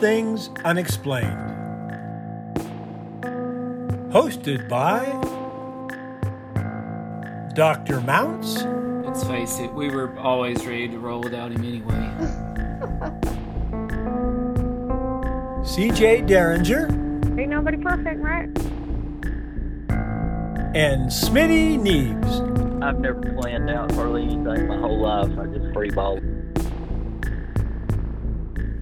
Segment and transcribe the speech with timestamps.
[0.00, 1.36] Things Unexplained.
[4.10, 5.04] Hosted by
[7.54, 8.00] Dr.
[8.00, 8.62] Mounts.
[9.04, 11.92] Let's face it, we were always ready to roll without him anyway.
[15.68, 16.86] CJ Derringer.
[17.38, 18.48] Ain't nobody perfect, right?
[20.74, 22.82] And Smitty Neebs.
[22.82, 25.38] I've never planned out hardly anything my whole life.
[25.38, 26.18] I just free ball.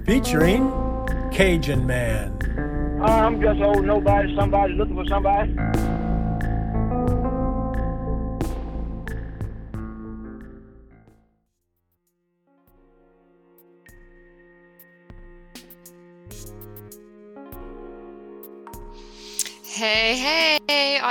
[0.06, 0.87] Featuring
[1.38, 2.36] Cajun Man.
[3.00, 5.54] I'm just old nobody, somebody looking for somebody.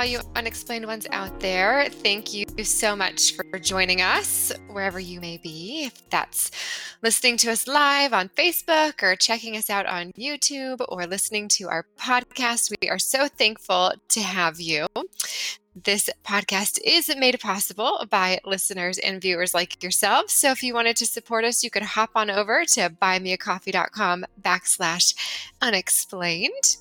[0.08, 1.88] You unexplained ones out there.
[1.90, 5.84] Thank you so much for joining us wherever you may be.
[5.84, 6.50] If that's
[7.02, 11.68] listening to us live on Facebook or checking us out on YouTube or listening to
[11.68, 14.86] our podcast, we are so thankful to have you.
[15.84, 20.32] This podcast is made possible by listeners and viewers like yourselves.
[20.32, 25.14] So if you wanted to support us, you could hop on over to buymeacoffee.com backslash
[25.60, 26.78] unexplained.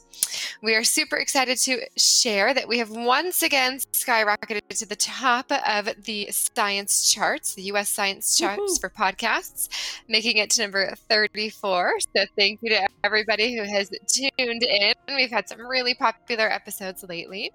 [0.64, 5.52] We are super excited to share that we have once again skyrocketed to the top
[5.52, 8.76] of the science charts, the US science charts Woo-hoo.
[8.80, 9.70] for podcasts,
[10.08, 12.00] making it to number 34.
[12.16, 14.94] So thank you to everybody who has tuned in.
[15.09, 17.52] We've had some really popular episodes lately.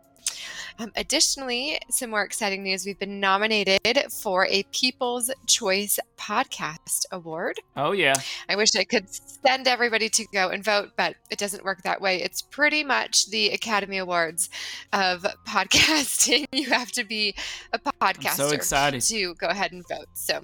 [0.78, 3.80] Um, additionally, some more exciting news we've been nominated
[4.22, 7.60] for a People's Choice Podcast Award.
[7.76, 8.14] Oh yeah,
[8.48, 12.00] I wish I could send everybody to go and vote, but it doesn't work that
[12.00, 12.22] way.
[12.22, 14.50] It's pretty much the Academy Awards
[14.92, 16.46] of podcasting.
[16.52, 17.34] You have to be
[17.72, 19.02] a podcaster so excited.
[19.02, 20.06] to go ahead and vote.
[20.14, 20.42] So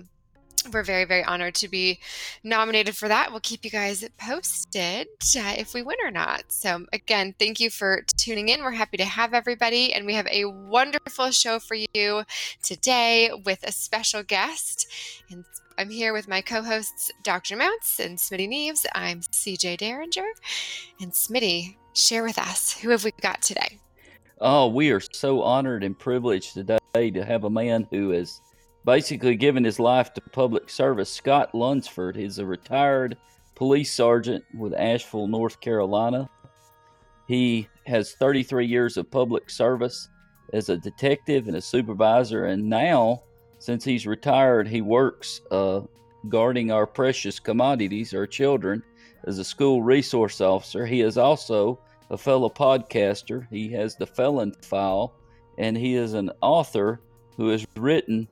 [0.72, 2.00] we're very, very honored to be
[2.44, 3.30] nominated for that.
[3.30, 6.45] We'll keep you guys posted uh, if we win or not.
[6.48, 8.62] So, again, thank you for tuning in.
[8.62, 12.24] We're happy to have everybody, and we have a wonderful show for you
[12.62, 14.86] today with a special guest.
[15.30, 15.45] And
[15.79, 17.56] I'm here with my co hosts, Dr.
[17.56, 18.85] Mounts and Smitty Neves.
[18.95, 20.29] I'm CJ Derringer.
[21.00, 23.79] And Smitty, share with us who have we got today?
[24.40, 26.79] Oh, we are so honored and privileged today
[27.11, 28.40] to have a man who is
[28.88, 31.12] basically given his life to public service.
[31.12, 33.18] Scott Lunsford is a retired
[33.54, 36.26] police sergeant with Asheville, North Carolina.
[37.26, 40.08] He has 33 years of public service
[40.54, 43.24] as a detective and a supervisor, and now,
[43.58, 45.82] since he's retired, he works uh,
[46.30, 48.82] guarding our precious commodities, our children,
[49.26, 50.86] as a school resource officer.
[50.86, 51.78] He is also
[52.08, 53.46] a fellow podcaster.
[53.50, 55.12] He has the Felon File,
[55.58, 57.02] and he is an author
[57.36, 58.26] who has written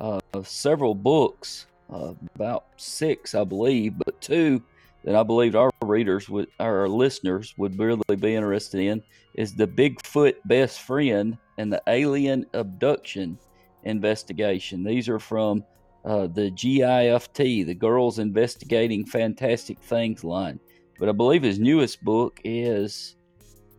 [0.00, 4.62] uh, several books, uh, about six, I believe, but two
[5.04, 9.02] that I believe our readers would, our listeners would really be interested in
[9.34, 13.38] is the Bigfoot Best Friend and the Alien Abduction
[13.84, 14.82] Investigation.
[14.82, 15.62] These are from
[16.04, 20.58] uh, the GIFT, the Girls Investigating Fantastic Things line.
[20.98, 23.16] But I believe his newest book is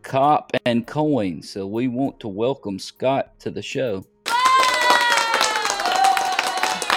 [0.02, 1.42] Cop and Coin.
[1.42, 4.04] So we want to welcome Scott to the show.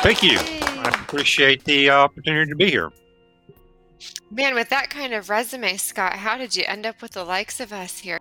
[0.01, 0.37] Thank you.
[0.39, 2.91] I appreciate the uh, opportunity to be here.
[4.31, 7.59] Man, with that kind of resume, Scott, how did you end up with the likes
[7.59, 8.19] of us here?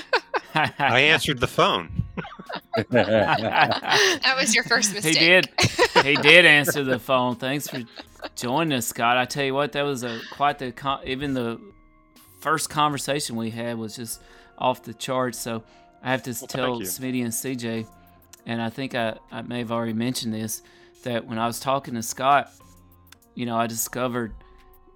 [0.54, 2.04] I answered the phone.
[2.90, 5.16] that was your first mistake.
[5.16, 5.56] he mistake.
[5.56, 6.04] did.
[6.04, 7.36] He did answer the phone.
[7.36, 7.82] Thanks for
[8.34, 9.16] joining us, Scott.
[9.16, 11.58] I tell you what, that was a quite the con- even the
[12.40, 14.20] first conversation we had was just
[14.58, 15.38] off the charts.
[15.38, 15.64] So
[16.02, 16.80] I have to thank tell.
[16.80, 17.88] Smitty and CJ,
[18.44, 20.62] and I think I, I may have already mentioned this
[21.04, 22.50] that when I was talking to Scott,
[23.34, 24.32] you know, I discovered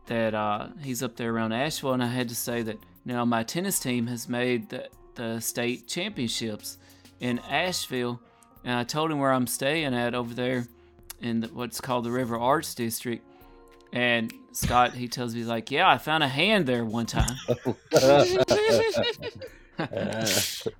[0.06, 3.42] that uh, he's up there around Asheville, and I had to say that now my
[3.42, 6.78] tennis team has made the, the state championships
[7.20, 8.20] in Asheville,
[8.64, 10.66] and I told him where I'm staying at over there
[11.20, 13.24] in the, what's called the River Arts District.
[13.92, 17.36] And Scott, he tells me like, "Yeah, I found a hand there one time."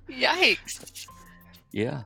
[0.09, 1.07] Yikes.
[1.71, 2.03] Yeah.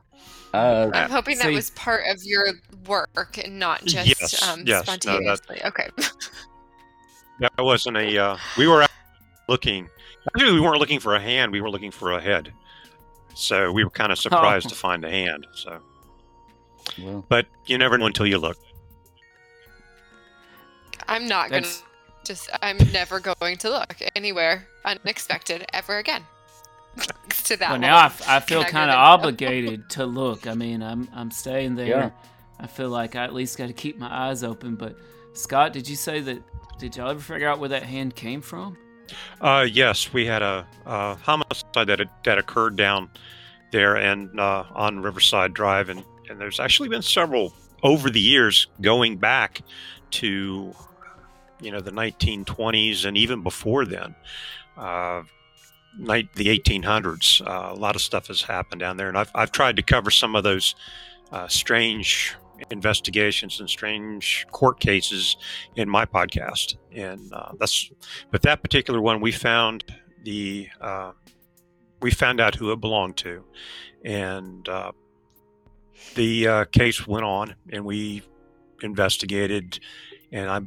[0.54, 2.46] Uh, I'm hoping that See- was part of your
[2.86, 5.62] work and not just Yes, um, yes, no, that- spontaneously.
[5.64, 5.88] okay.
[7.38, 8.18] That wasn't a.
[8.18, 8.86] Uh, we were
[9.46, 9.90] looking.
[10.34, 11.52] Actually, we weren't looking for a hand.
[11.52, 12.50] We were looking for a head.
[13.34, 14.68] So we were kind of surprised Oh.
[14.70, 15.46] to find a hand.
[15.54, 15.78] So,
[16.98, 18.56] well, but you never know until you look.
[21.06, 21.82] I'm not going to That's
[22.24, 26.22] just, I'm never going to look anywhere unexpected ever again.
[27.46, 28.42] to that well, now I, one.
[28.42, 30.46] feel kind of obligated to look.
[30.46, 31.86] I mean, I'm I'm staying there.
[31.86, 32.10] Yeah.
[32.58, 34.76] I feel like I at least got to keep my eyes open.
[34.76, 34.96] But
[35.34, 36.42] Scott, did you say that?
[36.78, 38.76] Did y'all ever figure out where that hand came from?
[39.40, 43.10] Uh, yes, we had a, a homicide that that occurred down
[43.72, 47.52] there and uh, on Riverside Drive, and, and there's actually been several
[47.82, 49.62] over the years going back
[50.10, 50.72] to
[51.60, 54.14] you know the 1920s and even before then.
[54.76, 55.22] Uh,
[55.98, 57.46] night the 1800s.
[57.46, 60.10] Uh, a lot of stuff has happened down there, and I've I've tried to cover
[60.10, 60.74] some of those
[61.32, 62.36] uh, strange
[62.70, 65.36] investigations and strange court cases
[65.76, 66.76] in my podcast.
[66.92, 67.90] And uh, that's,
[68.30, 69.84] but that particular one, we found
[70.24, 71.12] the, uh,
[72.00, 73.44] we found out who it belonged to,
[74.04, 74.92] and uh,
[76.14, 78.22] the uh, case went on, and we
[78.82, 79.80] investigated,
[80.32, 80.60] and I,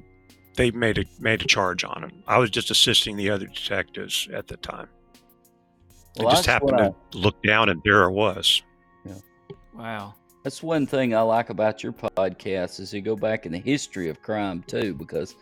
[0.55, 2.11] they made a made a charge on it.
[2.27, 4.89] I was just assisting the other detectives at the time.
[6.17, 8.61] Well, I just happened what to look down, and there it was.
[9.75, 10.15] Wow.
[10.43, 14.09] That's one thing I like about your podcast is you go back in the history
[14.09, 15.35] of crime too, because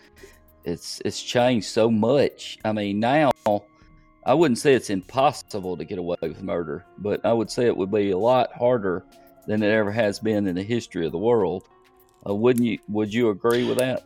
[0.64, 2.58] it's it's changed so much.
[2.66, 3.32] I mean, now
[4.26, 7.78] I wouldn't say it's impossible to get away with murder, but I would say it
[7.78, 9.06] would be a lot harder
[9.48, 11.64] than it ever has been in the history of the world.
[12.28, 12.78] Uh, wouldn't you?
[12.90, 14.04] Would you agree with that?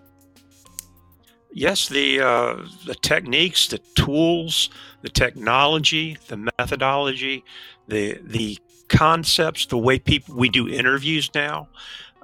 [1.54, 4.70] Yes, the uh, the techniques, the tools,
[5.02, 7.44] the technology, the methodology,
[7.88, 8.58] the the
[8.88, 11.68] concepts, the way people we do interviews now,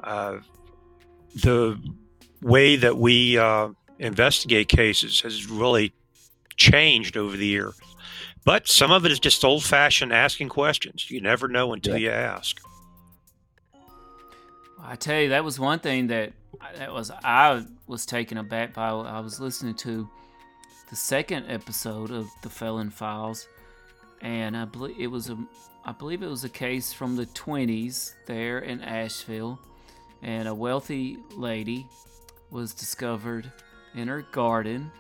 [0.03, 0.38] uh,
[1.35, 1.77] the
[2.41, 3.69] way that we uh,
[4.00, 5.94] investigate cases has really
[6.56, 7.75] changed over the years.
[8.45, 11.12] But some of it is just old fashioned asking questions.
[11.12, 12.62] You never know until you ask.
[14.81, 16.31] I tell you, that was one thing that
[16.75, 18.89] that was I was taken aback by.
[18.89, 20.09] I was listening to
[20.89, 23.47] the second episode of the Felon Files,
[24.21, 25.38] and I believe it was a
[25.85, 29.59] I believe it was a case from the 20s there in Asheville,
[30.21, 31.88] and a wealthy lady
[32.51, 33.51] was discovered
[33.95, 34.91] in her garden,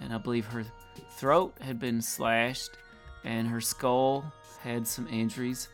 [0.00, 0.64] and I believe her
[1.16, 2.70] throat had been slashed,
[3.24, 5.68] and her skull had some injuries,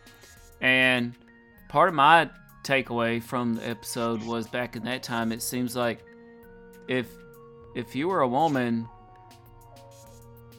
[0.60, 1.14] and
[1.68, 2.30] part of my
[2.68, 6.04] takeaway from the episode was back in that time it seems like
[6.88, 7.06] if
[7.74, 8.86] if you were a woman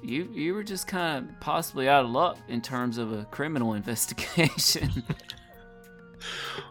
[0.02, 3.74] you you were just kind of possibly out of luck in terms of a criminal
[3.82, 5.04] investigation.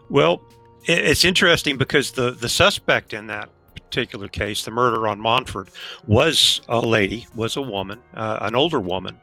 [0.09, 0.41] Well,
[0.85, 5.69] it's interesting because the, the suspect in that particular case, the murder on Montford,
[6.07, 9.19] was a lady, was a woman, uh, an older woman,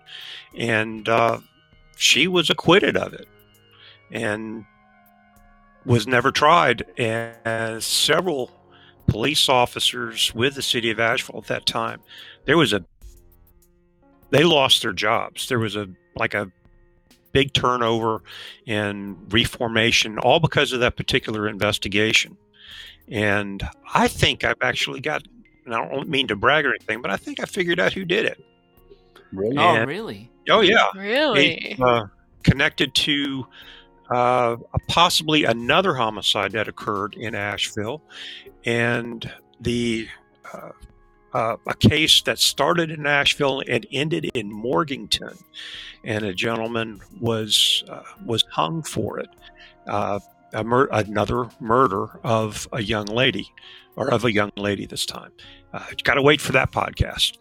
[0.57, 1.39] and uh,
[1.97, 3.27] she was acquitted of it.
[4.13, 4.65] And
[5.87, 6.85] was never tried.
[6.99, 8.51] And several
[9.07, 12.01] police officers with the city of Asheville at that time,
[12.45, 12.85] there was a
[14.31, 15.49] they lost their jobs.
[15.49, 16.51] There was a like a
[17.33, 18.23] big turnover
[18.67, 22.37] and reformation, all because of that particular investigation.
[23.09, 23.63] And
[23.95, 25.23] I think I've actually got,
[25.65, 28.05] and I don't mean to brag or anything, but I think I figured out who
[28.05, 28.45] did it.
[29.33, 29.59] Really?
[29.59, 30.89] oh really Oh, yeah.
[30.95, 31.73] Really?
[31.73, 32.07] It, uh,
[32.43, 33.47] connected to
[34.11, 34.57] uh,
[34.89, 38.03] possibly another homicide that occurred in Asheville.
[38.65, 39.31] And
[39.61, 40.09] the.
[40.53, 40.71] Uh,
[41.35, 45.37] uh, a case that started in Asheville and ended in Morganton,
[46.03, 49.29] and a gentleman was uh, was hung for it.
[49.87, 50.19] Uh,
[50.55, 53.53] a mur- another murder of a young lady,
[53.97, 55.31] or of a young lady this time.
[55.75, 57.37] Uh, Got to wait for that podcast.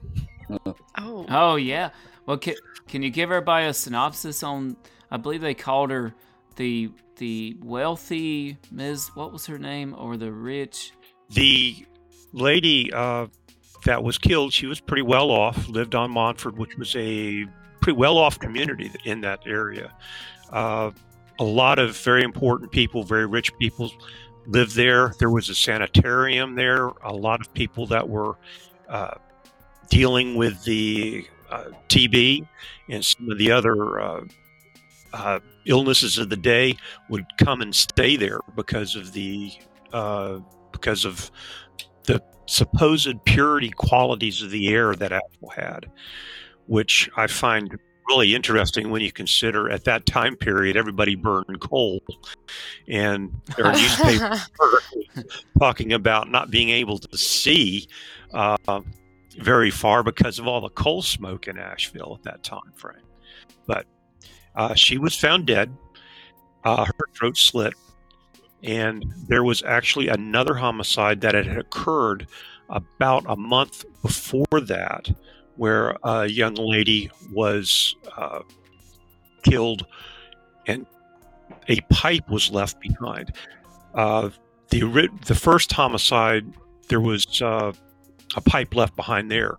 [0.98, 1.26] Oh.
[1.30, 1.90] oh yeah
[2.26, 2.54] well can,
[2.88, 4.78] can you give everybody a synopsis on
[5.10, 6.14] i believe they called her
[6.56, 10.92] the the wealthy ms what was her name or the rich
[11.30, 11.86] The
[12.34, 13.28] lady uh,
[13.86, 17.46] that was killed, she was pretty well off, lived on Montford, which was a
[17.82, 19.92] pretty well off community in that area.
[20.52, 20.92] Uh,
[21.40, 23.92] a lot of very important people, very rich people
[24.48, 25.14] lived there.
[25.20, 28.36] There was a sanitarium there, a lot of people that were
[28.88, 29.16] uh,
[29.90, 32.48] dealing with the uh, TB
[32.90, 34.02] and some of the other
[35.16, 36.76] uh, illnesses of the day
[37.10, 39.52] would come and stay there because of the
[39.94, 40.40] uh,
[40.74, 41.32] because of
[42.04, 45.90] the supposed purity qualities of the air that Apple had,
[46.68, 47.80] which I find
[48.10, 52.02] really interesting when you consider at that time period everybody burned coal,
[52.90, 54.50] and there are newspapers
[55.58, 57.88] talking about not being able to see
[58.34, 58.82] uh,
[59.40, 62.98] very far because of all the coal smoke in Asheville at that time frame.
[63.66, 63.88] But
[64.56, 65.76] uh, she was found dead,
[66.64, 67.74] uh, her throat slit,
[68.64, 72.28] and there was actually another homicide that had occurred
[72.70, 75.10] about a month before that,
[75.56, 78.40] where a young lady was uh,
[79.44, 79.86] killed
[80.68, 80.86] and
[81.68, 83.34] a pipe was left behind.
[83.94, 84.30] Uh,
[84.70, 86.46] the the first homicide,
[86.90, 87.72] there was uh,
[88.36, 89.58] a pipe left behind there.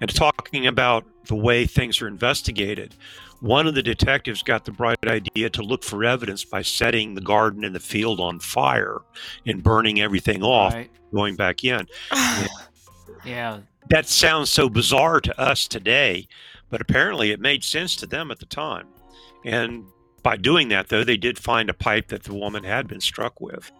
[0.00, 2.94] And talking about the way things are investigated,
[3.42, 7.20] one of the detectives got the bright idea to look for evidence by setting the
[7.20, 8.98] garden and the field on fire
[9.46, 10.90] and burning everything off, Right.
[11.12, 11.86] going back in.
[13.24, 13.60] Yeah.
[13.88, 16.26] That sounds so bizarre to us today,
[16.70, 18.88] but apparently it made sense to them at the time.
[19.44, 19.84] And
[20.22, 23.40] by doing that, though, they did find a pipe that the woman had been struck
[23.40, 23.70] with.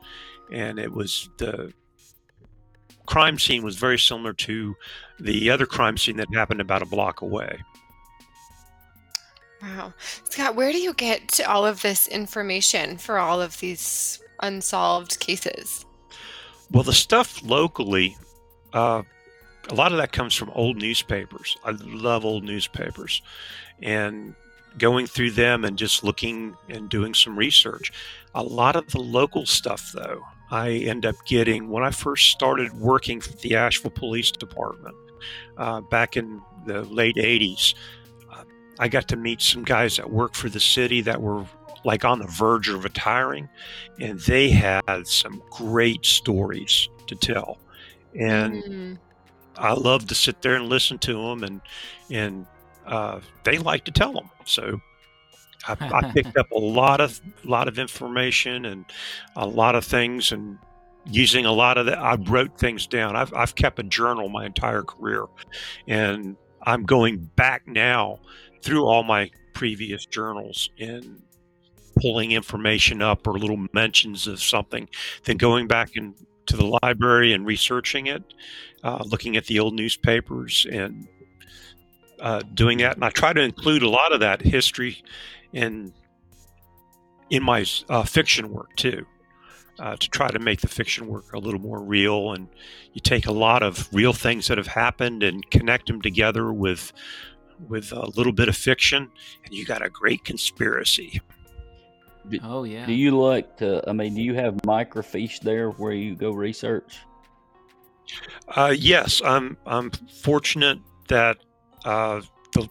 [0.52, 1.72] And it was the
[3.06, 4.76] crime scene was very similar to
[5.18, 7.58] the other crime scene that happened about a block away.
[9.62, 9.92] Wow.
[10.24, 15.86] Scott, where do you get all of this information for all of these unsolved cases?
[16.70, 18.16] Well, the stuff locally,
[18.72, 19.02] uh,
[19.68, 21.56] a lot of that comes from old newspapers.
[21.64, 23.22] I love old newspapers.
[23.80, 24.34] And
[24.78, 27.92] going through them and just looking and doing some research.
[28.34, 32.72] A lot of the local stuff, though, I end up getting when I first started
[32.74, 34.96] working for the Asheville Police Department
[35.56, 37.74] uh, back in the late 80s.
[38.78, 41.44] I got to meet some guys that worked for the city that were
[41.84, 43.48] like on the verge of retiring,
[44.00, 47.58] and they had some great stories to tell.
[48.18, 48.98] And Mm.
[49.56, 51.60] I love to sit there and listen to them, and
[52.10, 52.46] and
[52.86, 54.30] uh, they like to tell them.
[54.44, 54.80] So
[55.68, 58.84] I, I picked up a lot of lot of information and
[59.36, 60.58] a lot of things, and
[61.06, 63.16] using a lot of that, I wrote things down.
[63.16, 65.26] I've I've kept a journal my entire career,
[65.86, 68.20] and I'm going back now
[68.62, 71.22] through all my previous journals and
[72.00, 74.88] pulling information up or little mentions of something,
[75.24, 76.14] then going back and
[76.46, 78.22] to the library and researching it,
[78.82, 81.06] uh, looking at the old newspapers and
[82.20, 82.96] uh, doing that.
[82.96, 85.02] And I try to include a lot of that history
[85.52, 85.92] in
[87.30, 89.06] in my uh, fiction work too,
[89.78, 92.32] uh, to try to make the fiction work a little more real.
[92.32, 92.48] And
[92.92, 96.92] you take a lot of real things that have happened and connect them together with
[97.68, 99.10] with a little bit of fiction,
[99.44, 101.20] and you got a great conspiracy.
[102.42, 102.86] Oh yeah.
[102.86, 103.88] Do you like to?
[103.88, 106.98] I mean, do you have microfiche there where you go research?
[108.48, 109.56] Uh, yes, I'm.
[109.66, 110.78] I'm fortunate
[111.08, 111.38] that
[111.84, 112.20] uh,
[112.52, 112.68] the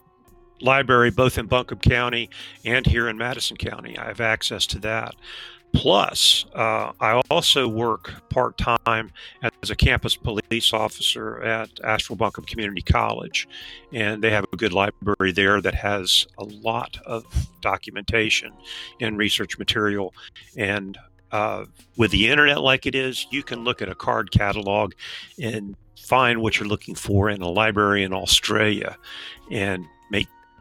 [0.62, 2.29] library, both in Buncombe County
[2.65, 5.15] and here in Madison County, I have access to that.
[5.74, 9.12] Plus, uh, I also work part time
[9.63, 13.48] as a campus police officer at Asheville Buncombe Community College,
[13.94, 17.25] and they have a good library there that has a lot of
[17.62, 18.51] documentation
[19.00, 20.13] and research material.
[20.58, 20.98] And
[21.32, 24.94] uh, with the internet like it is, you can look at a card catalog
[25.42, 28.98] and find what you're looking for in a library in Australia
[29.50, 29.86] and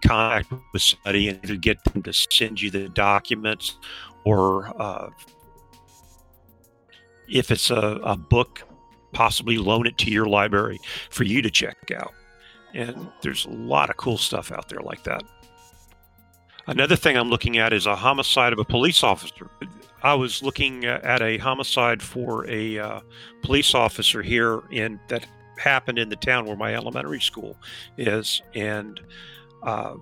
[0.00, 3.78] contact with somebody and either get them to send you the documents
[4.24, 5.08] or uh,
[7.28, 8.62] if it's a, a book,
[9.12, 10.78] possibly loan it to your library
[11.10, 12.12] for you to check out.
[12.74, 15.22] And there's a lot of cool stuff out there like that.
[16.66, 19.50] Another thing I'm looking at is a homicide of a police officer.
[20.02, 23.00] I was looking at a homicide for a uh,
[23.42, 25.26] police officer here in that
[25.58, 27.56] happened in the town where my elementary school
[27.98, 29.00] is, and
[29.62, 29.94] uh,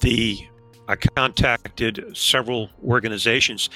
[0.00, 0.46] the
[0.88, 3.70] I contacted several organizations,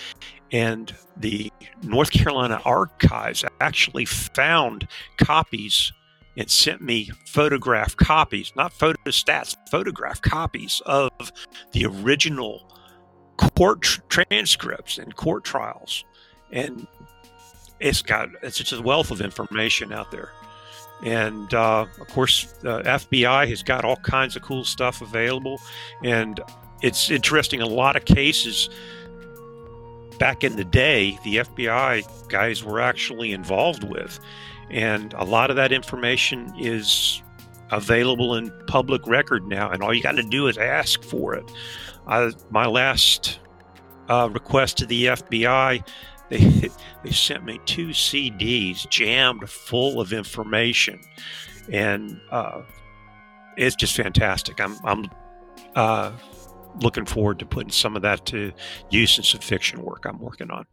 [0.53, 1.53] and the
[1.83, 5.93] North Carolina Archives actually found copies
[6.37, 11.11] and sent me photograph copies, not photostats, photograph copies of
[11.73, 12.71] the original
[13.39, 16.05] court tr- transcripts and court trials.
[16.53, 16.87] And
[17.81, 20.31] it's got it's just a wealth of information out there.
[21.03, 25.61] And uh, of course, the FBI has got all kinds of cool stuff available.
[26.03, 26.41] And
[26.83, 28.71] it's interesting, a lot of cases
[30.19, 34.19] back in the day, the FBI guys were actually involved with.
[34.71, 37.23] And a lot of that information is
[37.71, 39.71] available in public record now.
[39.71, 41.51] And all you got to do is ask for it.
[42.07, 43.41] Uh, my last
[44.09, 45.87] uh, request to the FBI,
[46.29, 46.71] they,
[47.03, 51.01] they sent me two CDs jammed full of information.
[51.73, 52.63] And uh,
[53.57, 54.61] it's just fantastic.
[54.61, 55.11] I'm, I'm
[55.75, 56.13] uh,
[56.81, 58.53] looking forward to putting some of that to
[58.91, 60.67] use in some fiction work I'm working on.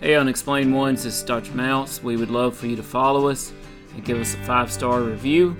[0.00, 1.52] Hey, Unexplained Ones, this is Dr.
[1.54, 2.02] Mounts.
[2.02, 3.52] We would love for you to follow us
[3.94, 5.56] and give us a five star review.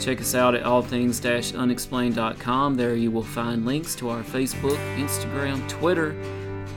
[0.00, 2.74] Check us out at allthings unexplained.com.
[2.74, 6.14] There you will find links to our Facebook, Instagram, Twitter,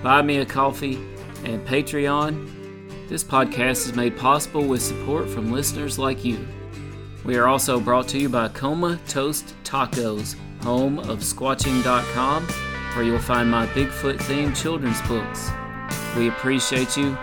[0.02, 0.96] Buy Me a Coffee,
[1.44, 3.10] and Patreon.
[3.10, 6.46] This podcast is made possible with support from listeners like you.
[7.24, 12.44] We are also brought to you by Coma Toast Tacos, home of Squatching.com,
[12.96, 15.50] where you'll find my Bigfoot themed children's books.
[16.16, 17.18] We appreciate you.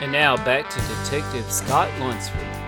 [0.00, 2.59] And now back to Detective Scott Lunsford.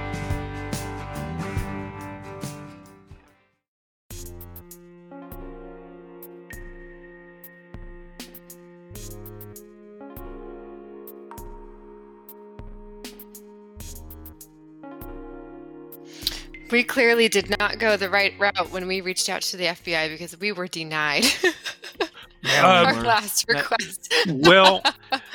[16.73, 20.09] We clearly did not go the right route when we reached out to the FBI
[20.09, 21.25] because we were denied
[22.43, 23.03] Yeah, our were.
[23.03, 24.13] last request.
[24.29, 24.83] Well,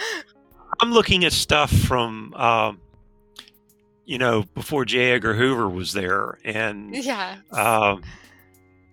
[0.81, 2.81] I'm looking at stuff from, um,
[4.05, 5.11] you know, before J.
[5.11, 7.37] Edgar Hoover was there, and yeah.
[7.51, 8.03] um,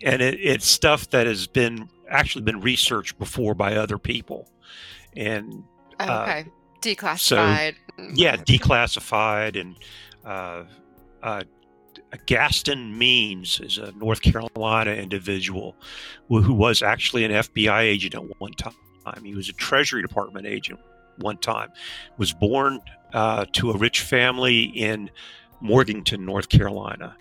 [0.03, 4.49] and it, it's stuff that has been actually been researched before by other people,
[5.17, 5.65] and
[6.01, 6.47] Oh, okay.
[6.81, 7.75] Declassified.
[8.15, 9.77] yeah, declassified, and
[10.25, 10.65] uh,
[11.23, 11.43] uh,
[12.27, 15.77] Gaston Means is a North Carolina individual
[16.29, 18.75] who, who was actually an FBI agent at one time.
[19.23, 20.81] He was a Treasury Department agent
[21.19, 21.71] one time.
[22.17, 22.81] Was born
[23.13, 25.11] uh, to a rich family in
[25.61, 27.17] Morganton, North Carolina,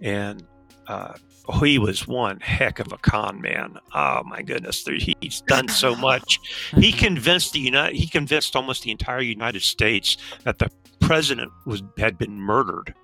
[0.00, 0.44] and
[0.86, 1.14] uh,
[1.60, 3.78] he was one heck of a con man.
[3.94, 6.40] Oh my goodness, he's done so much.
[6.76, 7.96] he convinced the United.
[7.96, 10.70] He convinced almost the entire United States that the
[11.00, 12.94] president was had been murdered,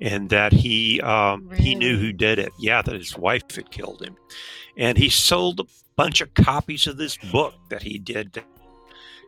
[0.00, 2.52] and that he um, he knew who did it.
[2.58, 4.16] Yeah, that his wife had killed him,
[4.76, 5.64] and he sold a
[5.96, 8.42] bunch of copies of this book that he did.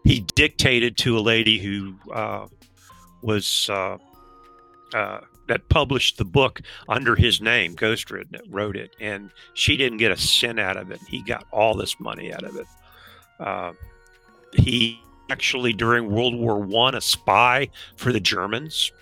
[0.04, 2.46] He dictated to a lady who uh,
[3.22, 3.68] was.
[3.70, 3.98] Uh,
[4.94, 9.76] uh, that published the book under his name, Ghost written it, wrote it, and she
[9.76, 11.00] didn't get a cent out of it.
[11.08, 12.66] He got all this money out of it.
[13.38, 13.72] Uh,
[14.52, 15.00] he
[15.30, 18.92] actually, during World War One, a spy for the Germans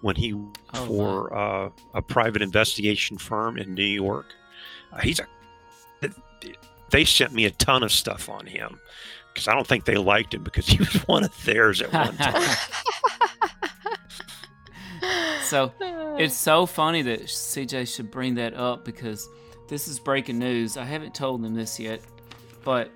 [0.00, 0.34] when he
[0.74, 4.26] Oh, for uh, a private investigation firm in New York.
[4.92, 5.26] Uh, he's a.
[6.90, 8.80] They sent me a ton of stuff on him
[9.32, 12.16] because I don't think they liked him because he was one of theirs at one
[12.16, 12.56] time.
[15.42, 15.72] So
[16.18, 19.26] it's so funny that CJ should bring that up because
[19.68, 20.76] this is breaking news.
[20.76, 22.02] I haven't told them this yet,
[22.64, 22.90] but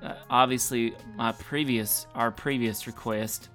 [0.00, 3.48] uh, obviously my previous our previous request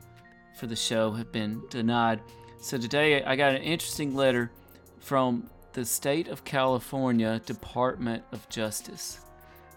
[0.57, 2.19] for the show have been denied.
[2.61, 4.51] So today I got an interesting letter
[4.99, 9.19] from the state of California Department of Justice.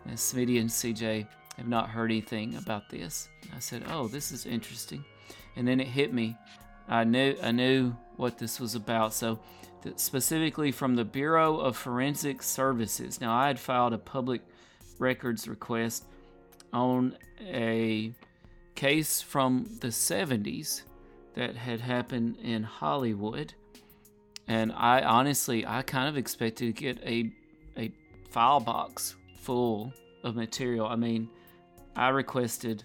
[0.05, 3.31] And Smitty and CJ have not heard anything about this.
[3.57, 5.03] I said, "Oh, this is interesting,"
[5.57, 6.37] and then it hit me.
[6.87, 9.15] I knew I knew what this was about.
[9.15, 9.41] So,
[9.97, 13.19] specifically from the Bureau of Forensic Services.
[13.19, 14.43] Now, I had filed a public
[14.99, 16.05] records request
[16.71, 18.13] on a
[18.75, 20.83] case from the 70s
[21.35, 23.55] that had happened in Hollywood,
[24.47, 27.33] and I honestly I kind of expected to get a
[27.77, 27.93] a
[28.31, 29.93] file box full
[30.23, 30.87] of material.
[30.87, 31.29] I mean,
[31.97, 32.85] I requested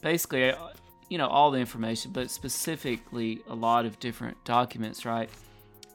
[0.00, 0.68] basically uh,
[1.08, 5.30] you know all the information but specifically a lot of different documents right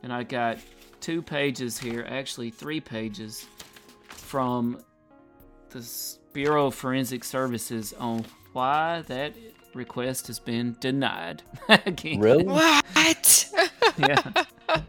[0.01, 0.57] and i got
[0.99, 3.45] two pages here actually three pages
[4.07, 4.83] from
[5.69, 9.33] the bureau of forensic services on why that
[9.75, 11.43] request has been denied
[12.03, 12.43] Really?
[12.43, 13.51] What?
[13.97, 14.31] yeah.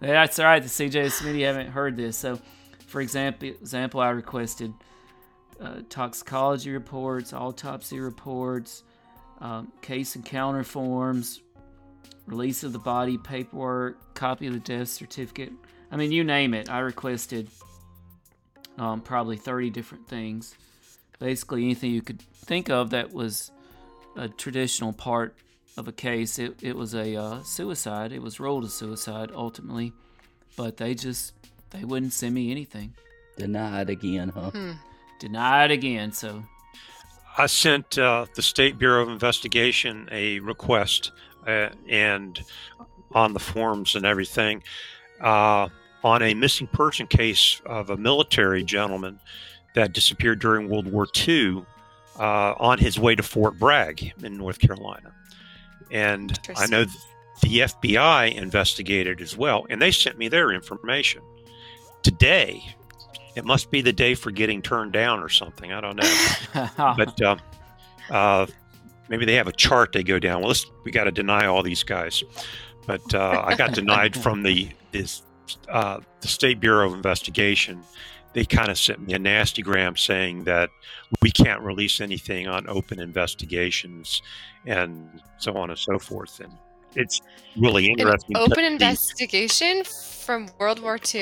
[0.00, 0.62] That's all right.
[0.62, 2.16] The CJ and Smitty haven't heard this.
[2.16, 2.38] So,
[2.86, 4.72] for example, example, I requested
[5.60, 8.82] uh, toxicology reports, autopsy reports,
[9.40, 11.42] um, case encounter forms,
[12.26, 15.52] release of the body paperwork, copy of the death certificate.
[15.90, 16.70] I mean, you name it.
[16.70, 17.48] I requested
[18.78, 20.54] um, probably 30 different things.
[21.18, 23.50] Basically, anything you could think of that was
[24.16, 25.34] a traditional part
[25.76, 26.38] of a case.
[26.38, 28.12] It, it was a uh, suicide.
[28.12, 29.92] It was ruled a suicide ultimately,
[30.56, 31.34] but they just
[31.70, 32.94] they wouldn't send me anything.
[33.36, 34.50] Denied again, huh?
[34.50, 34.72] Hmm.
[35.18, 36.12] Denied again.
[36.12, 36.42] So
[37.38, 41.12] I sent uh, the State Bureau of Investigation a request
[41.46, 42.42] uh, and
[43.12, 44.62] on the forms and everything
[45.20, 45.68] uh,
[46.02, 49.18] on a missing person case of a military gentleman
[49.74, 51.64] that disappeared during World War II
[52.20, 55.12] uh, on his way to Fort Bragg in North Carolina.
[55.90, 56.84] And I know
[57.42, 61.22] the FBI investigated as well, and they sent me their information.
[62.02, 62.62] Today,
[63.34, 65.72] it must be the day for getting turned down or something.
[65.72, 67.36] I don't know but uh,
[68.10, 68.46] uh,
[69.08, 70.40] maybe they have a chart they go down.
[70.40, 72.22] Well, let's, we got to deny all these guys.
[72.86, 75.22] But uh, I got denied from the this,
[75.68, 77.82] uh, the State Bureau of Investigation.
[78.32, 80.70] They kind of sent me a nasty gram saying that
[81.20, 84.22] we can't release anything on open investigations
[84.66, 86.40] and so on and so forth.
[86.40, 86.52] And
[86.94, 87.20] it's
[87.56, 88.36] really interesting.
[88.36, 91.20] to open investigation from World War II?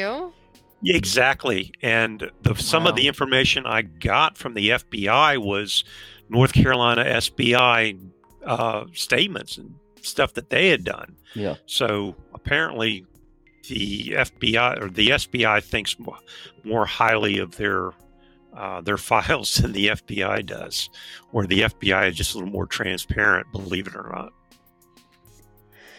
[0.82, 1.72] Yeah, Exactly.
[1.82, 5.84] And the, some of the information I got from the FBI was
[6.28, 7.98] North Carolina SBI
[8.44, 11.16] uh, statements and stuff that they had done.
[11.34, 11.56] Yeah.
[11.66, 13.06] So apparently,
[13.68, 16.18] the FBI or the SBI thinks mo-
[16.64, 17.92] more highly of their
[18.56, 20.90] uh, their files than the FBI does,
[21.32, 23.50] or the FBI is just a little more transparent.
[23.52, 24.32] Believe it or not,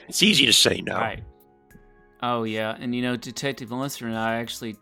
[0.08, 0.96] it's easy to say no.
[0.96, 1.24] right.
[2.22, 4.76] Oh yeah, and you know, Detective Lunsford and I actually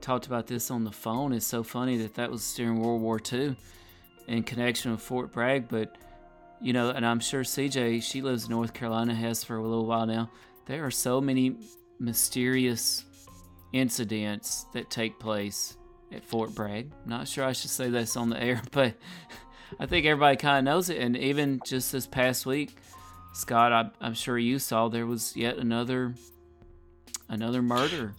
[0.00, 1.32] talked about this on the phone.
[1.32, 3.56] It's so funny that that was during World War II,
[4.28, 5.68] in connection with Fort Bragg.
[5.68, 5.96] But
[6.60, 9.86] you know, and I'm sure CJ, she lives in North Carolina, has for a little
[9.86, 10.30] while now.
[10.66, 11.56] There are so many
[12.00, 13.04] mysterious
[13.72, 15.76] incidents that take place
[16.12, 16.90] at Fort Bragg.
[17.06, 18.94] Not sure I should say this on the air, but
[19.78, 20.98] I think everybody kind of knows it.
[20.98, 22.76] And even just this past week,
[23.32, 26.14] Scott, I, I'm sure you saw there was yet another
[27.28, 28.14] another murder.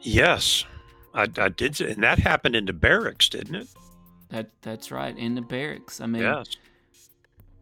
[0.00, 0.64] Yes,
[1.12, 3.68] I, I did, and that happened in the barracks, didn't it?
[4.28, 6.00] That that's right in the barracks.
[6.00, 6.46] I mean, Yes.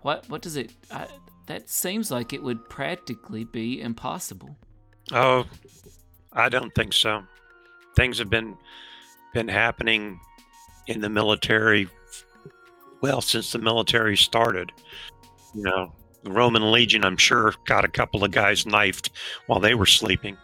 [0.02, 0.72] what what does it?
[0.90, 1.06] I,
[1.46, 4.58] that seems like it would practically be impossible.
[5.12, 5.46] Oh,
[6.32, 7.22] I don't think so.
[7.94, 8.56] Things have been
[9.32, 10.18] been happening
[10.86, 11.88] in the military,
[13.02, 14.72] well, since the military started.
[15.54, 15.92] You know,
[16.22, 19.10] the Roman Legion, I'm sure, got a couple of guys knifed
[19.46, 20.36] while they were sleeping.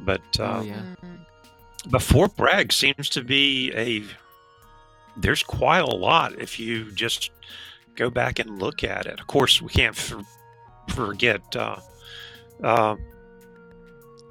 [0.00, 1.24] But uh, oh yeah, Mm.
[1.90, 4.04] but Fort Bragg seems to be a
[5.16, 7.30] there's quite a lot if you just
[7.94, 9.20] go back and look at it.
[9.20, 10.22] Of course, we can't for,
[10.88, 11.76] forget uh,
[12.62, 12.96] uh,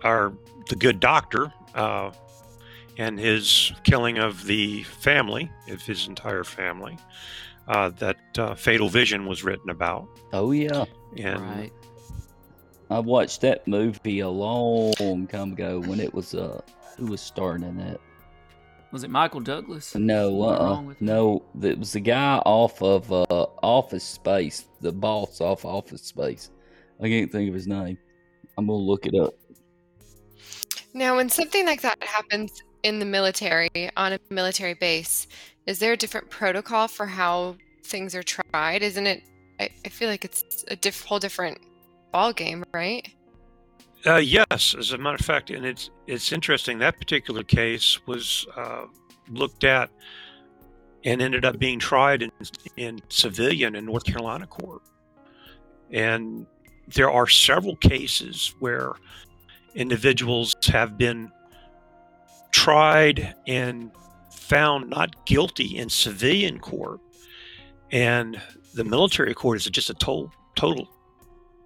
[0.03, 0.33] our
[0.69, 2.11] the good doctor uh,
[2.97, 6.97] and his killing of the family, of his entire family.
[7.67, 10.83] Uh, that uh, Fatal Vision was written about, Oh yeah,
[11.15, 11.71] and right.
[12.89, 16.61] I watched that movie a long time ago when it was uh
[16.97, 18.01] who was starring in that.
[18.91, 19.95] Was it Michael Douglas?
[19.95, 21.05] No, uh, wrong with that?
[21.05, 23.23] no, it was the guy off of uh,
[23.63, 26.51] Office Space, the boss off Office Space.
[27.01, 27.97] I can't think of his name.
[28.57, 29.33] I'm gonna look it up.
[30.93, 35.27] Now, when something like that happens in the military, on a military base,
[35.65, 38.83] is there a different protocol for how things are tried?
[38.83, 39.23] Isn't it?
[39.59, 41.59] I, I feel like it's a diff- whole different
[42.11, 43.07] ball game, right?
[44.05, 46.77] Uh, yes, as a matter of fact, and it's it's interesting.
[46.77, 48.85] That particular case was uh,
[49.29, 49.89] looked at
[51.05, 52.31] and ended up being tried in
[52.75, 54.81] in civilian in North Carolina court.
[55.91, 56.45] And
[56.87, 58.93] there are several cases where
[59.75, 61.31] individuals have been
[62.51, 63.91] tried and
[64.31, 66.99] found not guilty in civilian court,
[67.91, 68.41] and
[68.73, 70.89] the military court is just a total total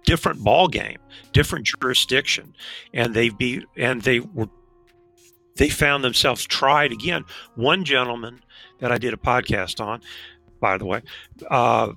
[0.04, 0.96] different ball game
[1.32, 2.54] different jurisdiction.
[2.94, 4.48] And they be and they were
[5.56, 7.24] they found themselves tried again.
[7.56, 8.40] One gentleman
[8.80, 10.00] that i did a podcast on
[10.60, 11.02] by the way
[11.50, 11.92] uh,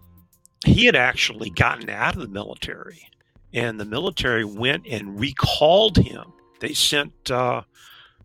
[0.66, 3.08] he had actually gotten out of the military
[3.54, 7.64] and the military went and recalled him they sent uh,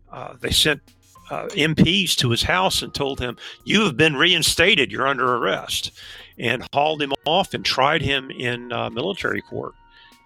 [0.09, 0.81] uh, they sent
[1.29, 3.35] uh, MPs to his house and told him,
[3.65, 4.91] "You have been reinstated.
[4.91, 5.91] You're under arrest,"
[6.37, 9.73] and hauled him off and tried him in uh, military court,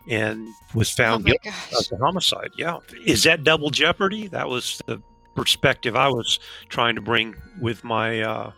[0.07, 2.51] and was Oh found my guilty of the homicide.
[2.57, 4.27] Yeah, is that double jeopardy?
[4.27, 5.01] That was the
[5.33, 8.51] perspective I was trying to bring with my uh,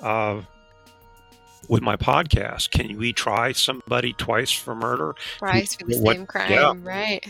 [0.00, 0.42] uh,
[1.68, 2.70] with my podcast.
[2.70, 5.14] Can we try somebody twice for murder?
[5.38, 6.72] Twice for the What- same crime, yeah.
[6.82, 7.26] right?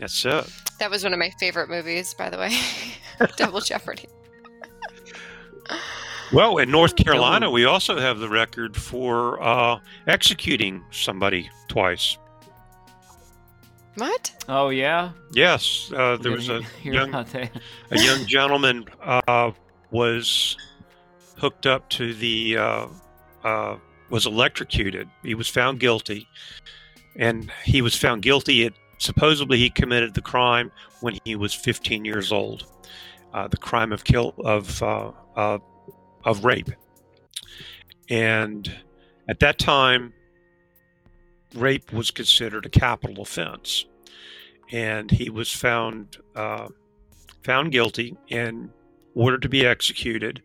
[0.00, 0.44] That's it.
[0.78, 2.56] That was one of my favorite movies, by the way.
[3.36, 4.06] Double Jeopardy.
[6.32, 12.18] Well, in North Carolina, we also have the record for uh, executing somebody twice.
[13.96, 14.44] What?
[14.48, 15.10] Oh yeah.
[15.32, 17.48] Yes, uh, there was a young a
[17.90, 19.50] young gentleman uh,
[19.90, 20.56] was
[21.36, 22.56] hooked up to the
[23.48, 23.76] uh,
[24.10, 25.08] was electrocuted.
[25.22, 26.26] He was found guilty,
[27.16, 28.64] and he was found guilty.
[28.64, 32.66] It, supposedly he committed the crime when he was 15 years old,
[33.32, 35.58] uh, the crime of kill of uh, uh,
[36.24, 36.70] of rape.
[38.10, 38.70] And
[39.28, 40.12] at that time,
[41.54, 43.84] rape was considered a capital offense,
[44.70, 46.18] and he was found.
[46.34, 46.68] Uh,
[47.44, 48.68] found guilty and
[49.14, 50.42] ordered to be executed.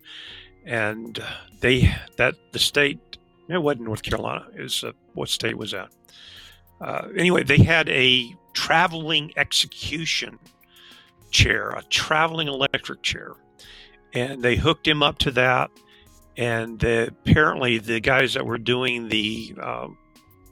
[0.66, 1.22] And
[1.60, 3.00] they that the state
[3.50, 4.46] it wasn't North Carolina.
[4.58, 5.90] Was uh, what state was that?
[6.82, 10.40] Uh, anyway, they had a traveling execution
[11.32, 13.34] chair, a traveling electric chair,
[14.14, 15.72] and they hooked him up to that.
[16.36, 19.88] And the, apparently, the guys that were doing the uh,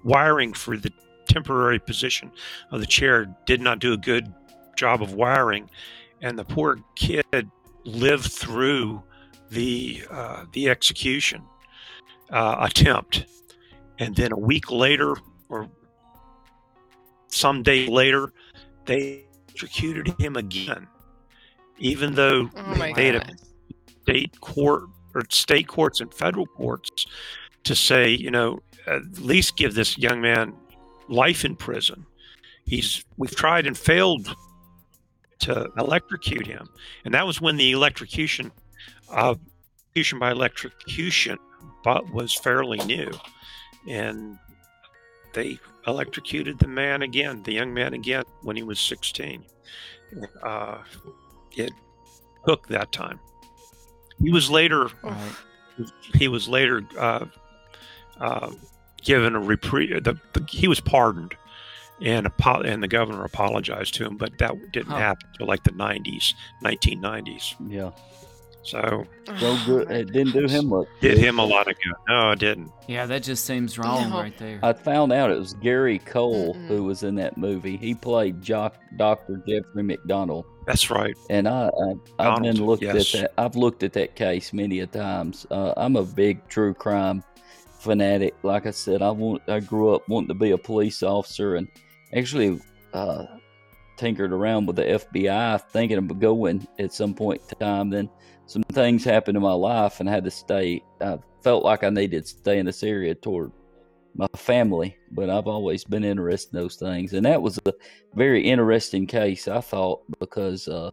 [0.03, 0.91] wiring for the
[1.27, 2.31] temporary position
[2.71, 4.31] of the chair did not do a good
[4.75, 5.69] job of wiring,
[6.21, 7.49] and the poor kid
[7.83, 9.01] lived through
[9.51, 11.43] the uh, the execution
[12.31, 13.25] uh, attempt,
[13.99, 15.15] and then a week later,
[15.49, 15.69] or
[17.27, 18.33] some day later,
[18.85, 20.87] they executed him again,
[21.77, 23.35] even though Oh they had a
[24.03, 24.83] state court
[25.13, 27.05] or state courts and federal courts
[27.63, 30.53] to say, you know, at least give this young man
[31.09, 32.05] life in prison.
[32.65, 34.33] he's we've tried and failed
[35.39, 36.69] to electrocute him,
[37.03, 38.51] and that was when the electrocution,
[39.11, 39.35] uh,
[39.95, 41.37] electrocution by electrocution,
[41.83, 43.11] but was fairly new,
[43.87, 44.37] and
[45.33, 49.43] they electrocuted the man again, the young man again, when he was 16.
[50.43, 50.77] Uh,
[51.53, 51.71] it
[52.45, 53.19] took that time.
[54.21, 54.89] He was later.
[55.01, 55.31] Right.
[56.15, 57.25] He was later uh,
[58.19, 58.51] uh,
[59.01, 60.03] given a reprieve.
[60.03, 61.33] The, the, he was pardoned,
[62.01, 64.97] and apo- and the governor apologized to him, but that didn't Huh.
[64.97, 67.55] happen until like the 90s, 1990s.
[67.67, 67.91] Yeah.
[68.63, 69.05] So
[69.39, 69.89] So good.
[69.91, 70.87] It didn't do him much.
[70.99, 71.93] did him a lot of good.
[72.07, 72.71] No, it didn't.
[72.87, 74.17] Yeah, that just seems wrong No.
[74.17, 74.59] right there.
[74.63, 76.67] I found out it was Gary Cole Mm-mm.
[76.67, 77.77] who was in that movie.
[77.77, 79.41] He played Jock, Dr.
[79.47, 80.45] Jeffrey MacDonald.
[80.67, 81.15] That's right.
[81.29, 83.15] And I, I I've been Donald, looked yes.
[83.15, 83.33] at that.
[83.37, 85.45] I've looked at that case many a times.
[85.49, 87.23] Uh, I'm a big true crime
[87.79, 88.35] fanatic.
[88.43, 89.41] Like I said, I want.
[89.47, 91.67] I grew up wanting to be a police officer, and
[92.13, 92.59] actually
[92.93, 93.25] uh,
[93.97, 97.89] tinkered around with the FBI, thinking of going at some point in time.
[97.89, 98.07] Then
[98.51, 100.83] some things happened in my life, and I had to stay.
[100.99, 103.53] I felt like I needed to stay in this area toward
[104.13, 107.73] my family, but I've always been interested in those things, and that was a
[108.13, 109.47] very interesting case.
[109.47, 110.91] I thought because uh,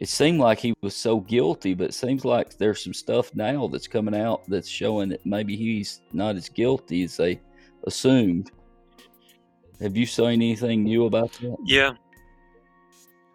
[0.00, 3.66] it seemed like he was so guilty, but it seems like there's some stuff now
[3.66, 7.42] that's coming out that's showing that maybe he's not as guilty as they
[7.86, 8.52] assumed.
[9.82, 11.56] Have you seen anything new about that?
[11.66, 11.92] Yeah,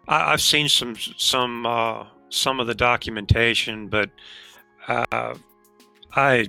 [0.08, 4.10] I, I've seen some some uh, some of the documentation, but
[4.88, 5.34] uh,
[6.14, 6.46] I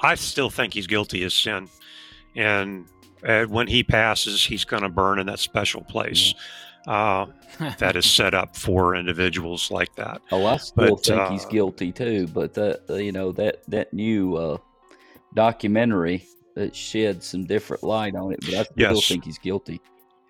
[0.00, 1.68] I still think he's guilty as sin,
[2.36, 2.86] and
[3.26, 6.34] uh, when he passes, he's going to burn in that special place
[6.86, 7.26] uh,
[7.78, 10.22] that is set up for individuals like that.
[10.30, 12.28] Oh, I still But, think he's uh, guilty too.
[12.28, 14.58] But that uh, you know that that new uh,
[15.34, 18.40] documentary that shed some different light on it.
[18.44, 19.08] But I still Yes.
[19.08, 19.80] think he's guilty.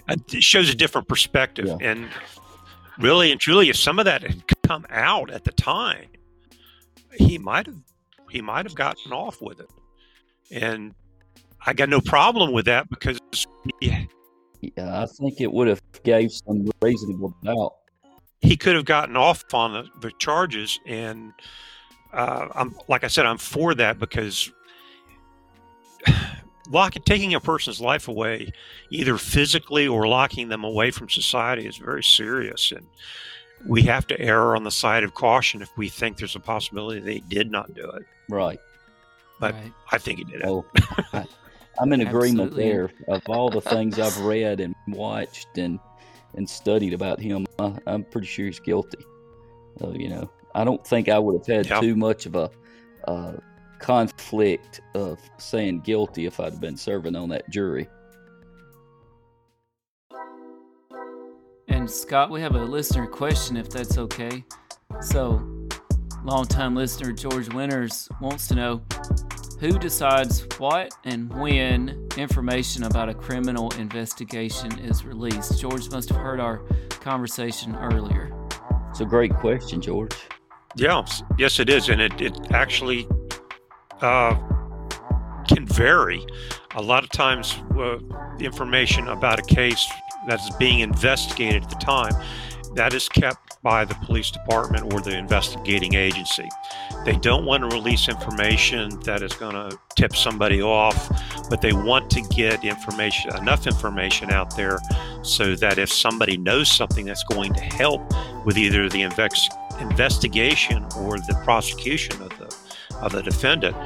[0.09, 1.77] it shows a different perspective Yeah.
[1.91, 2.09] and
[2.99, 6.07] really and truly if some of that had come out at the time
[7.15, 7.77] he might have
[8.31, 9.69] he might have gotten off with it
[10.51, 10.95] and
[11.67, 13.19] i got no problem with that because
[13.81, 14.07] he,
[14.77, 17.75] Yeah, I think it would have gave some reasonable doubt.
[18.41, 21.33] he could have gotten off on the, the charges and
[22.13, 24.51] uh, i'm like i said i'm for that because
[26.71, 28.53] locking taking a person's life away
[28.91, 32.87] either physically or locking them away from society is very serious and
[33.67, 37.01] we have to err on the side of caution if we think there's a possibility
[37.01, 38.59] they did not do it Right.
[39.41, 39.73] but- right.
[39.93, 40.65] i think he did it Oh,
[41.13, 41.25] I,
[41.81, 42.91] I'm in agreement there.
[43.07, 45.79] Of all the things I've read and watched and
[46.35, 48.99] and studied about him, I, I'm pretty sure he's guilty.
[49.79, 51.81] So, you know, I don't think I would have had Yeah.
[51.81, 52.51] too much of a
[53.07, 53.35] uh,
[53.79, 57.89] conflict of saying guilty if I'd been serving on that jury.
[61.69, 64.45] And Scott, we have a listener question if that's okay.
[65.01, 65.69] So,
[66.25, 68.83] longtime listener George Winters wants to know
[69.61, 75.61] who decides what and when information about a criminal investigation is released.
[75.61, 76.59] George must have heard our
[76.91, 78.33] conversation earlier.
[78.91, 80.17] It's a great question, George.
[80.77, 81.05] Yeah,
[81.39, 83.09] yes, it is, and it it actually
[84.01, 84.35] uh,
[85.49, 86.25] can vary.
[86.75, 87.99] A lot of times, uh,
[88.39, 89.87] information about a case
[90.27, 92.13] that's being investigated at the time
[92.75, 96.49] that is kept by the police department or the investigating agency.
[97.05, 101.11] They don't want to release information that is going to tip somebody off,
[101.51, 104.79] but they want to get information enough information out there
[105.23, 108.03] so that if somebody knows something that's going to help
[108.45, 112.38] with either the investigation or the prosecution of
[113.01, 113.77] of the defendant,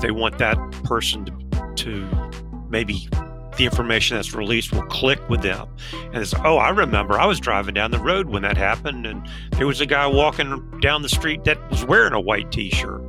[0.00, 2.30] they want that person to, to
[2.68, 3.08] maybe
[3.56, 5.68] the information that's released will click with them.
[5.92, 9.28] And it's, oh, I remember I was driving down the road when that happened, and
[9.52, 13.02] there was a guy walking down the street that was wearing a white T-shirt,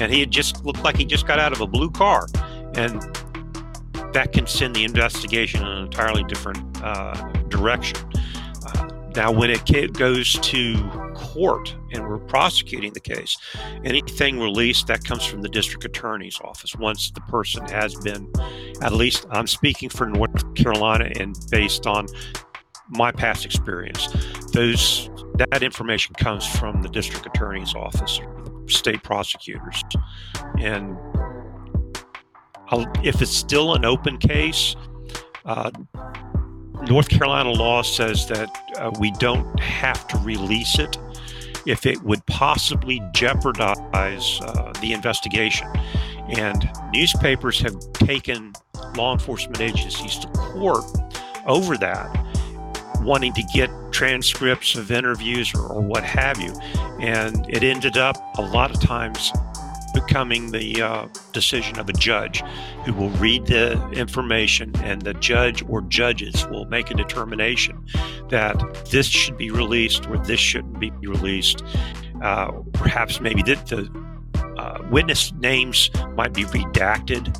[0.00, 2.26] and he had just looked like he just got out of a blue car,
[2.74, 3.00] and
[4.12, 7.14] that can send the investigation in an entirely different uh,
[7.48, 7.98] direction.
[8.66, 10.74] Uh, now, when it goes to
[11.32, 13.36] court and we're prosecuting the case,
[13.84, 18.30] anything released that comes from the district attorney's office once the person has been,
[18.82, 22.06] at least I'm speaking for North Carolina and based on
[22.90, 24.08] my past experience,
[24.52, 29.82] those that information comes from the district attorney's office or the state prosecutors,
[30.58, 30.96] and
[32.68, 34.76] I'll, if it's still an open case.
[35.44, 35.70] Uh,
[36.88, 40.98] North Carolina law says that uh, we don't have to release it
[41.66, 45.68] if it would possibly jeopardize uh, the investigation.
[46.28, 48.52] And newspapers have taken
[48.96, 50.84] law enforcement agencies to court
[51.46, 52.08] over that,
[53.00, 56.52] wanting to get transcripts of interviews or, or what have you.
[57.00, 59.32] And it ended up a lot of times
[59.92, 62.42] becoming the uh, decision of a judge
[62.84, 67.84] who will read the information and the judge or judges will make a determination
[68.28, 68.56] that
[68.90, 71.62] this should be released or this shouldn't be released.
[72.22, 73.90] Uh, perhaps maybe that the
[74.58, 77.36] uh, witness names might be redacted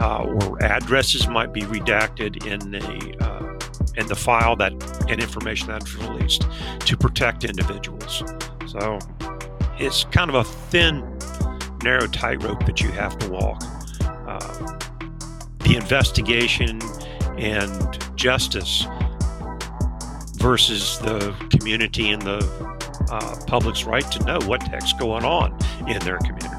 [0.00, 3.38] uh, or addresses might be redacted in the uh,
[3.96, 4.72] in the file that
[5.08, 6.46] and information that's released
[6.80, 8.22] to protect individuals.
[8.66, 8.98] So
[9.78, 11.17] it's kind of a thin,
[11.88, 13.62] narrow tightrope that you have to walk.
[14.02, 14.78] Uh,
[15.60, 16.78] the investigation
[17.38, 18.86] and justice
[20.34, 22.44] versus the community and the
[23.10, 25.50] uh, public's right to know what the heck's going on
[25.88, 26.54] in their community.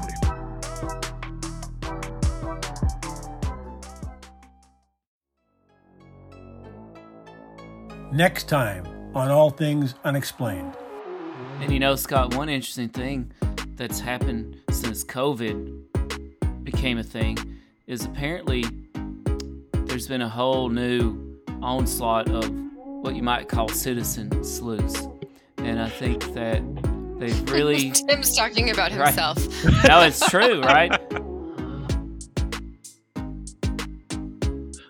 [8.12, 10.76] Next time on All Things Unexplained.
[11.60, 13.32] And you know, Scott, one interesting thing
[13.80, 17.38] that's happened since COVID became a thing
[17.86, 18.62] is apparently
[19.86, 25.08] there's been a whole new onslaught of what you might call citizen sleuths.
[25.56, 26.62] And I think that
[27.18, 27.90] they've really.
[27.92, 29.06] Tim's talking about Right.
[29.14, 29.38] himself.
[29.88, 30.90] no, it's true, right?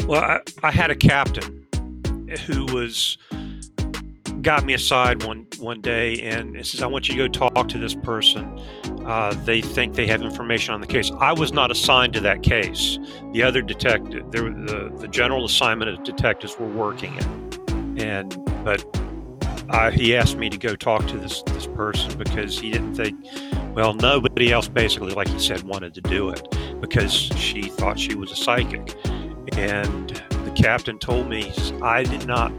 [0.09, 1.65] Well, I, I had a captain
[2.47, 3.19] who was
[4.43, 7.79] got me aside one one day and says, "I want you to go talk to
[7.79, 8.59] this person.
[9.05, 12.43] Uh, they think they have information on the case." I was not assigned to that
[12.43, 12.99] case.
[13.33, 17.27] The other detective, there, the the general assignment of detectives were working it,
[18.03, 18.85] and but
[19.71, 23.17] uh, he asked me to go talk to this this person because he didn't think.
[23.75, 26.43] Well, nobody else basically, like he said, wanted to do it
[26.81, 28.97] because she thought she was a psychic.
[29.57, 30.11] And
[30.45, 32.53] the captain told me, I did not,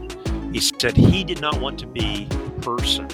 [0.52, 3.08] he said he did not want to be the person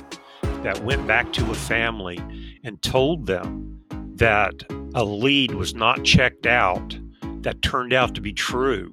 [0.62, 2.20] that went back to a family
[2.64, 3.80] and told them
[4.16, 4.54] that
[4.94, 6.98] a lead was not checked out
[7.42, 8.92] that turned out to be true.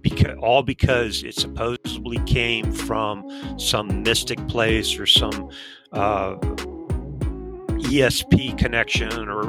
[0.00, 5.50] Because, all because it supposedly came from some mystic place or some
[5.92, 6.36] uh,
[7.84, 9.46] ESP connection or